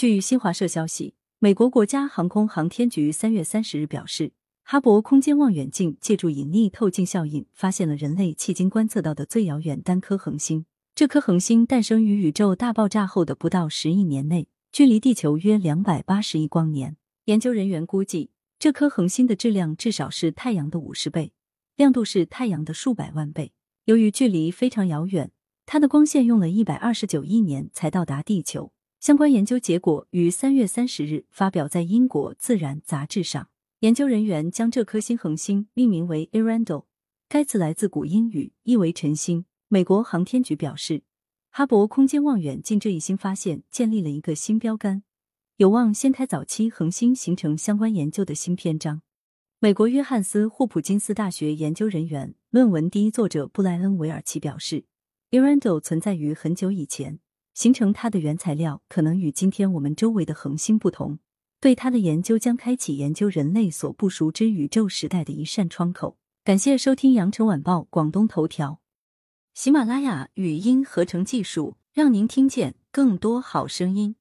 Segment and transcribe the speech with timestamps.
[0.00, 10.64] 据新华社消息，美国国家航空航天局三月三十日表示，哈勃空间望远镜借助引力透镜效应，发现了人类迄今观测到的最遥远单颗恒星。
[10.94, 16.96] 这颗恒星诞生于宇宙大爆炸后的不到十亿年内，距离地球约两百八十亿光年。
[17.26, 21.34] 研究人员估计，这颗恒星的质量至少是太阳的五十倍，
[21.76, 23.52] 亮度是太阳的数百万倍。
[23.84, 25.30] 由于距离非常遥远，
[25.66, 28.72] 它的光线用了一百二十九亿年才到达地球。
[29.00, 33.48] 相关研究结果于三月三十日发表在英国《自然》杂志上。
[33.78, 36.84] 研究人员将这颗新恒星命名为 Earendel，
[37.26, 39.46] 该词来自古英语，意为晨星。
[39.68, 41.02] 美国航天局表示，
[41.48, 45.02] 哈勃空间望远镜这一新发现建立了一个新标杆，
[45.56, 49.00] 有望掀开早期恒星形成相关研究的新篇章。
[49.60, 54.84] 美国约翰斯霍普金斯大学研究人员、论文第一作者布莱恩维尔奇表示
[55.30, 57.20] ，Earendel 存在于很久以前。
[57.60, 61.18] 形成它的原材料可能与今天我们周围的恒星不同，
[61.60, 66.16] 对它的研究将开启研究人类所不熟知宇宙时代的一扇窗口。
[66.42, 68.80] 感谢收听羊城晚报广东头条，
[69.52, 74.16] 喜马拉雅语音合成技术，让您听见更多好声音。